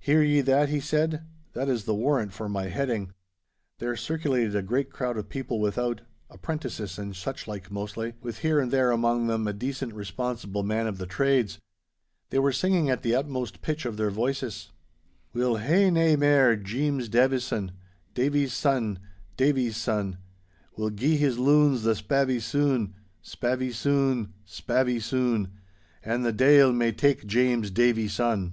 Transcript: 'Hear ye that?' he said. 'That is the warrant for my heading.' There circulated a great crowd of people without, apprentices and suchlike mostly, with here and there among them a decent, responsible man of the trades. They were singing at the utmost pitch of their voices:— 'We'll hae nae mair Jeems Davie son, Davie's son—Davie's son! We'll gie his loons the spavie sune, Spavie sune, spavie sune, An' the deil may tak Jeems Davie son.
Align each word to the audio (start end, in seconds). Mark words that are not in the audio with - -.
'Hear 0.00 0.22
ye 0.22 0.42
that?' 0.42 0.68
he 0.68 0.80
said. 0.80 1.22
'That 1.54 1.70
is 1.70 1.84
the 1.84 1.94
warrant 1.94 2.34
for 2.34 2.46
my 2.46 2.64
heading.' 2.64 3.14
There 3.78 3.96
circulated 3.96 4.54
a 4.54 4.60
great 4.60 4.92
crowd 4.92 5.16
of 5.16 5.30
people 5.30 5.58
without, 5.62 6.02
apprentices 6.28 6.98
and 6.98 7.14
suchlike 7.16 7.70
mostly, 7.70 8.12
with 8.20 8.40
here 8.40 8.60
and 8.60 8.70
there 8.70 8.90
among 8.90 9.28
them 9.28 9.48
a 9.48 9.54
decent, 9.54 9.94
responsible 9.94 10.62
man 10.62 10.86
of 10.86 10.98
the 10.98 11.06
trades. 11.06 11.58
They 12.28 12.38
were 12.38 12.52
singing 12.52 12.90
at 12.90 13.00
the 13.00 13.14
utmost 13.14 13.62
pitch 13.62 13.86
of 13.86 13.96
their 13.96 14.10
voices:— 14.10 14.72
'We'll 15.32 15.56
hae 15.56 15.90
nae 15.90 16.16
mair 16.16 16.54
Jeems 16.54 17.08
Davie 17.08 17.38
son, 17.40 17.72
Davie's 18.12 18.52
son—Davie's 18.52 19.78
son! 19.78 20.18
We'll 20.76 20.90
gie 20.90 21.16
his 21.16 21.38
loons 21.38 21.82
the 21.82 21.94
spavie 21.94 22.42
sune, 22.42 22.92
Spavie 23.24 23.72
sune, 23.72 24.34
spavie 24.46 25.00
sune, 25.00 25.48
An' 26.04 26.24
the 26.24 26.32
deil 26.34 26.74
may 26.74 26.92
tak 26.92 27.24
Jeems 27.24 27.70
Davie 27.70 28.08
son. 28.08 28.52